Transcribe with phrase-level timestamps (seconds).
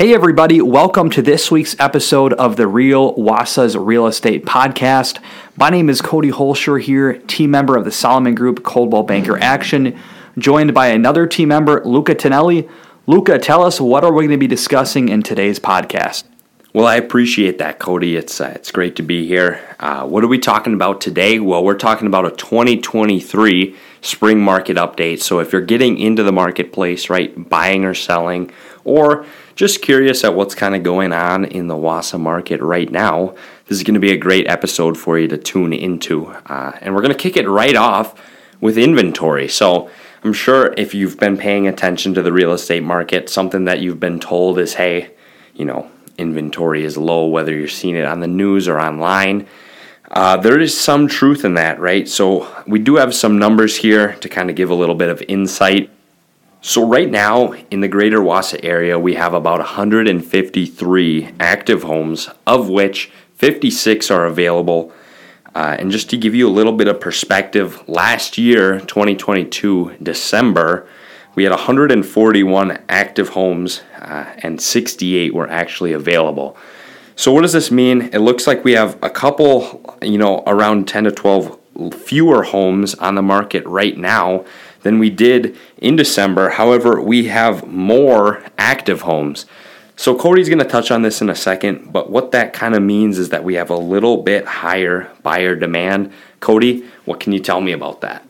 [0.00, 5.22] Hey, everybody, welcome to this week's episode of the Real Wausau's Real Estate Podcast.
[5.58, 10.00] My name is Cody Hoelscher here, team member of the Solomon Group Coldwell Banker Action,
[10.38, 12.66] joined by another team member, Lucca Tonelli.
[13.06, 16.24] Lucca, tell us what are we going to be discussing in today's podcast?
[16.72, 18.16] Well, I appreciate that, Cody.
[18.16, 19.60] It's uh, it's great to be here.
[19.80, 21.40] Uh, what are we talking about today?
[21.40, 25.20] Well, we're talking about a 2023 spring market update.
[25.20, 28.52] So, if you're getting into the marketplace, right, buying or selling,
[28.84, 33.34] or just curious at what's kind of going on in the Wausau market right now,
[33.66, 36.26] this is going to be a great episode for you to tune into.
[36.26, 38.20] Uh, and we're going to kick it right off
[38.60, 39.48] with inventory.
[39.48, 39.90] So
[40.22, 44.00] I'm sure if you've been paying attention to the real estate market, something that you've
[44.00, 45.12] been told is hey,
[45.54, 49.46] you know, inventory is low, whether you're seeing it on the news or online.
[50.10, 52.08] Uh, there is some truth in that, right?
[52.08, 55.22] So we do have some numbers here to kind of give a little bit of
[55.28, 55.90] insight.
[56.62, 62.68] So, right now in the greater Wausau area, we have about 153 active homes, of
[62.68, 64.92] which 56 are available.
[65.54, 70.86] Uh, and just to give you a little bit of perspective, last year, 2022, December,
[71.34, 76.58] we had 141 active homes uh, and 68 were actually available.
[77.16, 78.10] So, what does this mean?
[78.12, 81.58] It looks like we have a couple, you know, around 10 to 12
[81.94, 84.44] fewer homes on the market right now
[84.82, 86.50] than we did in December.
[86.50, 89.46] However, we have more active homes.
[89.96, 92.82] So Cody's going to touch on this in a second, but what that kind of
[92.82, 96.12] means is that we have a little bit higher buyer demand.
[96.40, 98.26] Cody, what can you tell me about that?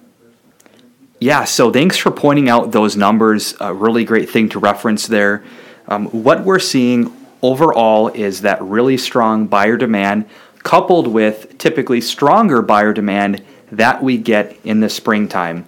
[1.21, 3.55] Yeah, so thanks for pointing out those numbers.
[3.61, 5.45] A really great thing to reference there.
[5.87, 10.29] Um, what we're seeing overall is that really strong buyer demand
[10.63, 15.67] coupled with typically stronger buyer demand that we get in the springtime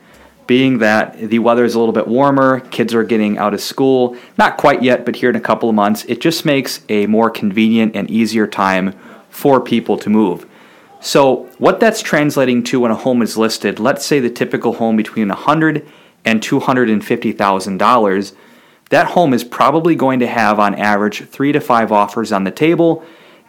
[0.52, 4.14] being that the weather is a little bit warmer, kids are getting out of school,
[4.36, 7.30] not quite yet, but here in a couple of months, it just makes a more
[7.30, 8.92] convenient and easier time
[9.30, 10.44] for people to move.
[11.00, 14.94] So, what that's translating to when a home is listed, let's say the typical home
[14.94, 15.86] between $100
[16.26, 18.32] and $250,000,
[18.90, 22.50] that home is probably going to have on average three to five offers on the
[22.50, 23.02] table.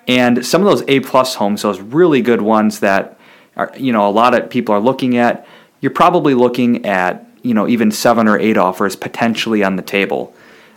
[0.07, 3.19] And some of those A plus homes, those really good ones that
[3.57, 5.45] are, you know, a lot of people are looking at,
[5.83, 10.33] you're probably looking at you know even seven or eight offers potentially on the table.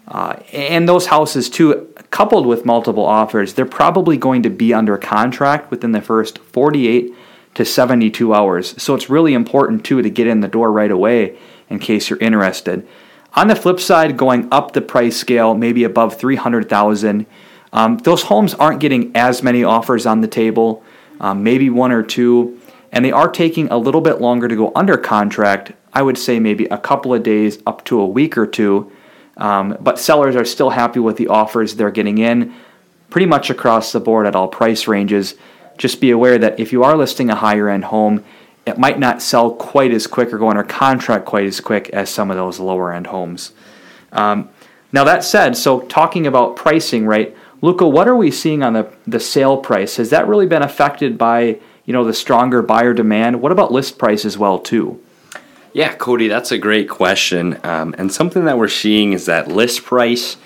[0.09, 4.97] Uh, and those houses too, coupled with multiple offers, they're probably going to be under
[4.99, 7.13] contract within the first 48
[7.55, 8.81] to 72 hours.
[8.81, 11.37] So it's really important too to get in the door right away
[11.69, 12.87] in case you're interested.
[13.35, 17.27] On the flip side, going up the price scale, maybe above 300,000,
[17.73, 20.85] um, those homes aren't getting as many offers on the table,
[21.21, 22.56] um, maybe one or two
[22.97, 25.73] and they are taking a little bit longer to go under contract.
[25.93, 28.91] I would say maybe a couple of days up to a week or two.
[29.37, 32.55] Um, but sellers are still happy with the offers they're getting in
[33.11, 35.35] pretty much across the board at all price ranges.
[35.77, 38.25] Just be aware that if you are listing a higher end home,
[38.65, 42.09] it might not sell quite as quick or go under contract quite as quick as
[42.09, 43.53] some of those lower end homes.
[44.11, 44.49] Um,
[44.91, 47.37] now, that said, so talking about pricing, right?
[47.61, 49.97] Lucca, what are we seeing on the, the sale price?
[49.97, 53.41] Has that really been affected by you know the stronger buyer demand?
[53.41, 55.03] What about list price as well too?
[55.73, 59.85] Yeah, Cody, that's a great question, um, and something that we're seeing is that list
[59.85, 60.37] price.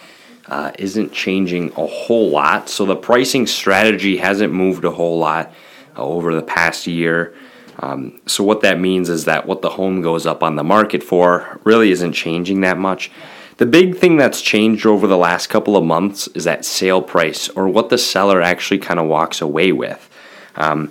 [0.46, 2.68] Uh, isn't changing a whole lot.
[2.68, 5.54] So the pricing strategy hasn't moved a whole lot
[5.96, 7.34] uh, over the past year.
[7.78, 11.02] Um, so what that means is that what the home goes up on the market
[11.02, 13.10] for really isn't changing that much.
[13.56, 17.48] The big thing that's changed over the last couple of months is that sale price
[17.50, 20.08] or what the seller actually kind of walks away with.
[20.56, 20.90] Um,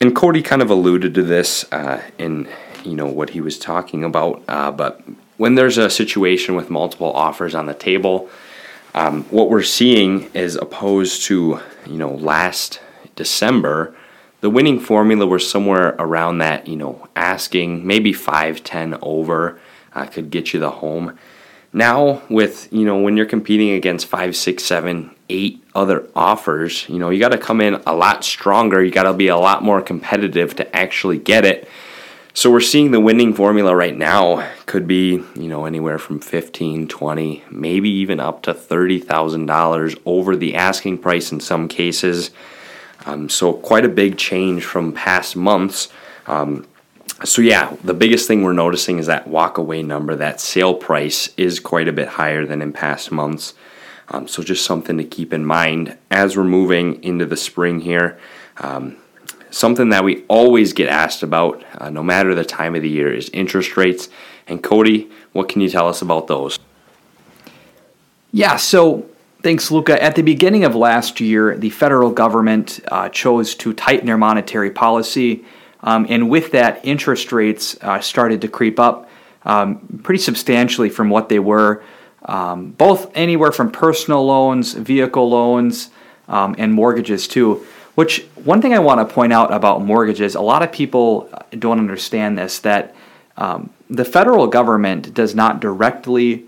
[0.00, 2.48] and Cody kind of alluded to this uh, in
[2.84, 4.42] you know what he was talking about.
[4.48, 5.02] Uh, but
[5.36, 8.30] when there's a situation with multiple offers on the table,
[8.94, 12.80] um, what we're seeing is opposed to you know last
[13.14, 13.94] December,
[14.40, 19.60] the winning formula was somewhere around that you know asking maybe five ten over
[19.94, 21.18] uh, could get you the home.
[21.74, 26.98] Now with you know when you're competing against five six seven eight other offers, you
[26.98, 28.82] know, you got to come in a lot stronger.
[28.82, 31.68] You got to be a lot more competitive to actually get it.
[32.32, 36.86] So we're seeing the winning formula right now could be, you know, anywhere from 15,
[36.88, 42.30] 20, maybe even up to $30,000 over the asking price in some cases.
[43.06, 45.88] Um, so quite a big change from past months.
[46.26, 46.66] Um,
[47.24, 51.60] so yeah, the biggest thing we're noticing is that walkaway number, that sale price is
[51.60, 53.54] quite a bit higher than in past months.
[54.10, 58.18] Um, so just something to keep in mind as we're moving into the spring here.
[58.58, 58.96] Um,
[59.50, 63.12] something that we always get asked about, uh, no matter the time of the year,
[63.12, 64.08] is interest rates.
[64.46, 66.58] And Cody, what can you tell us about those?
[68.32, 69.06] Yeah, so
[69.42, 70.02] Thanks, Lucca.
[70.02, 74.70] At the beginning of last year, the federal government uh, chose to tighten their monetary
[74.70, 75.46] policy,
[75.82, 79.08] um, and with that, interest rates uh, started to creep up
[79.44, 81.82] um, pretty substantially from what they were,
[82.24, 85.90] um, both anywhere from personal loans, vehicle loans,
[86.28, 87.66] um, and mortgages too.
[87.94, 91.28] Which one thing I want to point out about mortgages, a lot of people
[91.58, 92.94] don't understand this that
[93.36, 96.46] um, the federal government does not directly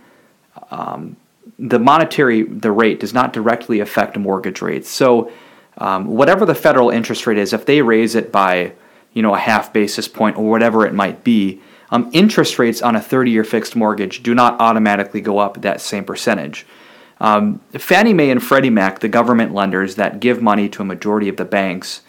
[0.71, 1.17] um,
[1.59, 4.89] the monetary the rate does not directly affect mortgage rates.
[4.89, 5.31] So
[5.79, 8.73] um, whatever the federal interest rate is, if they raise it by
[9.13, 11.61] you know a half basis point or whatever it might be,
[11.93, 16.05] um, interest rates on a 30-year fixed mortgage do not automatically go up that same
[16.05, 16.67] percentage.
[17.21, 21.29] Um, Fannie Mae and Freddie Mac, the government lenders that give money to a majority
[21.29, 22.01] of the banks,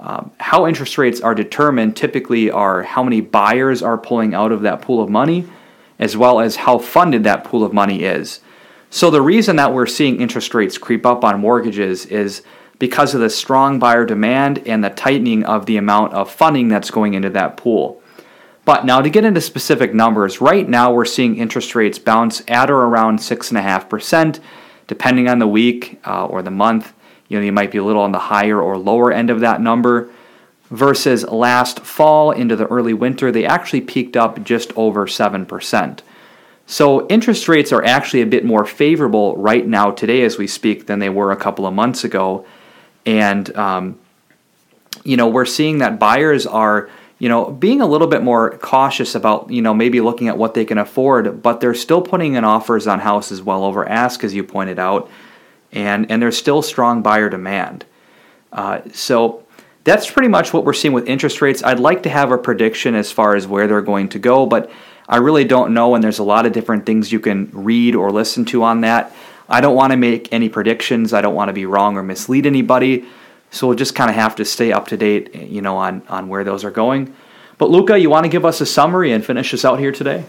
[0.00, 4.62] um, how interest rates are determined typically are how many buyers are pulling out of
[4.62, 5.46] that pool of money,
[5.98, 8.40] as well as how funded that pool of money is.
[8.90, 12.42] So the reason that we're seeing interest rates creep up on mortgages is
[12.78, 16.90] because of the strong buyer demand and the tightening of the amount of funding that's
[16.90, 18.02] going into that pool.
[18.66, 22.68] But now to get into specific numbers, right now we're seeing interest rates bounce at
[22.68, 24.40] or around 6.5%,
[24.88, 26.92] depending on the week uh, or the month.
[27.28, 29.60] You know, you might be a little on the higher or lower end of that
[29.60, 30.10] number.
[30.68, 36.00] Versus last fall into the early winter, they actually peaked up just over 7%.
[36.66, 40.86] So interest rates are actually a bit more favorable right now today as we speak
[40.86, 42.44] than they were a couple of months ago,
[43.04, 44.00] and um,
[45.04, 49.14] you know we're seeing that buyers are you know being a little bit more cautious
[49.14, 52.44] about you know maybe looking at what they can afford, but they're still putting in
[52.44, 55.10] offers on houses well over ask as you pointed out,
[55.72, 57.84] and and there's still strong buyer demand.
[58.52, 59.44] Uh, so
[59.84, 61.62] that's pretty much what we're seeing with interest rates.
[61.62, 64.70] I'd like to have a prediction as far as where they're going to go, but
[65.08, 68.10] I really don't know, and there's a lot of different things you can read or
[68.10, 69.14] listen to on that.
[69.48, 71.12] I don't want to make any predictions.
[71.12, 73.06] I don't want to be wrong or mislead anybody.
[73.56, 76.28] So we'll just kind of have to stay up to date, you know, on on
[76.28, 77.14] where those are going.
[77.58, 80.24] But Lucca, you want to give us a summary and finish us out here today?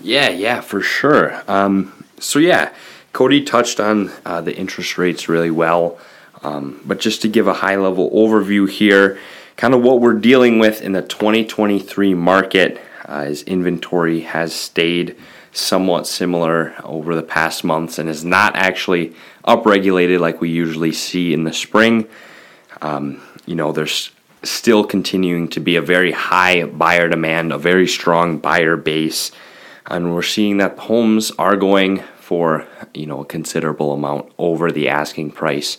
[0.00, 1.42] Yeah, yeah, for sure.
[1.46, 2.74] Um, so yeah,
[3.12, 5.98] Cody touched on uh, the interest rates really well.
[6.42, 9.16] Um, but just to give a high level overview here,
[9.56, 15.16] kind of what we're dealing with in the 2023 market uh, his inventory has stayed
[15.52, 19.14] somewhat similar over the past months and is not actually
[19.46, 22.08] upregulated like we usually see in the spring.
[22.82, 24.10] Um, you know, there's
[24.42, 29.30] still continuing to be a very high buyer demand, a very strong buyer base,
[29.86, 34.88] and we're seeing that homes are going for you know a considerable amount over the
[34.88, 35.78] asking price.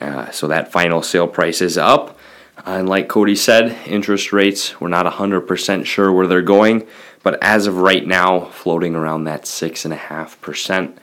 [0.00, 2.18] Uh, so that final sale price is up.
[2.66, 6.86] And like Cody said, interest rates, we're not 100% sure where they're going,
[7.22, 10.96] but as of right now, floating around that 6.5%.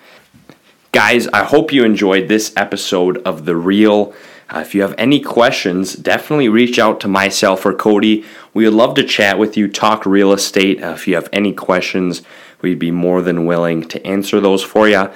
[0.91, 4.13] Guys, I hope you enjoyed this episode of The Real.
[4.53, 8.25] Uh, if you have any questions, definitely reach out to myself or Cody.
[8.53, 10.83] We would love to chat with you, talk real estate.
[10.83, 12.21] Uh, if you have any questions,
[12.61, 15.09] we'd be more than willing to answer those for you.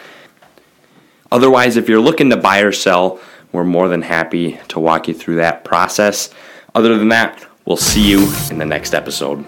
[1.31, 3.19] Otherwise, if you're looking to buy or sell,
[3.51, 6.29] we're more than happy to walk you through that process.
[6.73, 9.45] Other than that, we'll see you in the next episode.